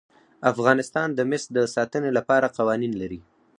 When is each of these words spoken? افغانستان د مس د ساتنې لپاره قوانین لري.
افغانستان 0.51 1.07
د 1.13 1.19
مس 1.29 1.43
د 1.53 1.57
ساتنې 1.75 2.11
لپاره 2.17 2.53
قوانین 2.57 2.93
لري. 3.01 3.19